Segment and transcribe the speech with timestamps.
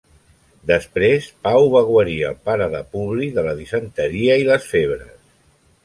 [0.69, 5.19] Després, Pau va guarir el pare de Publi de la disenteria i les febres.